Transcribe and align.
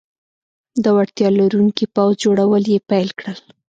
د 0.83 0.85
وړتیا 0.97 1.27
لرونکي 1.39 1.85
پوځ 1.95 2.13
جوړول 2.23 2.63
یې 2.73 2.79
پیل 2.89 3.09
کړل. 3.19 3.39